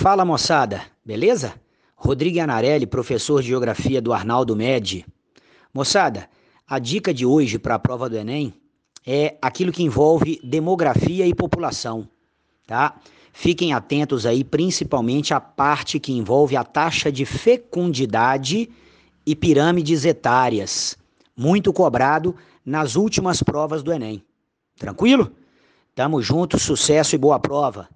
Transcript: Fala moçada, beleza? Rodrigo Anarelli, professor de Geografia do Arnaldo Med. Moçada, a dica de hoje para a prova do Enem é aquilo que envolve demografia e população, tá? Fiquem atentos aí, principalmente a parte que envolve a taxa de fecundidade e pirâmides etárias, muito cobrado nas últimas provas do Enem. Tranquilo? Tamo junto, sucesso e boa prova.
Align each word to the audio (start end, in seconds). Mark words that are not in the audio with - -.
Fala 0.00 0.24
moçada, 0.24 0.80
beleza? 1.04 1.52
Rodrigo 1.94 2.40
Anarelli, 2.40 2.86
professor 2.86 3.42
de 3.42 3.48
Geografia 3.48 4.00
do 4.00 4.14
Arnaldo 4.14 4.56
Med. 4.56 5.04
Moçada, 5.74 6.26
a 6.66 6.78
dica 6.78 7.12
de 7.12 7.26
hoje 7.26 7.58
para 7.58 7.74
a 7.74 7.78
prova 7.78 8.08
do 8.08 8.16
Enem 8.16 8.54
é 9.06 9.36
aquilo 9.42 9.70
que 9.70 9.82
envolve 9.82 10.40
demografia 10.42 11.26
e 11.26 11.34
população, 11.34 12.08
tá? 12.66 12.96
Fiquem 13.34 13.74
atentos 13.74 14.24
aí, 14.24 14.42
principalmente 14.42 15.34
a 15.34 15.40
parte 15.40 16.00
que 16.00 16.14
envolve 16.14 16.56
a 16.56 16.64
taxa 16.64 17.12
de 17.12 17.26
fecundidade 17.26 18.70
e 19.26 19.36
pirâmides 19.36 20.06
etárias, 20.06 20.96
muito 21.36 21.74
cobrado 21.74 22.34
nas 22.64 22.96
últimas 22.96 23.42
provas 23.42 23.82
do 23.82 23.92
Enem. 23.92 24.24
Tranquilo? 24.78 25.30
Tamo 25.94 26.22
junto, 26.22 26.58
sucesso 26.58 27.14
e 27.14 27.18
boa 27.18 27.38
prova. 27.38 27.86